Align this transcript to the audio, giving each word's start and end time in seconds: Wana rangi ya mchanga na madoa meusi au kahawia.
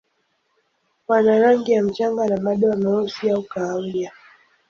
Wana 1.07 1.39
rangi 1.39 1.71
ya 1.71 1.83
mchanga 1.83 2.27
na 2.27 2.37
madoa 2.41 2.75
meusi 2.75 3.29
au 3.29 3.43
kahawia. 3.43 4.11